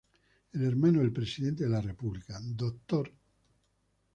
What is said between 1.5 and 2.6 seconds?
de la República,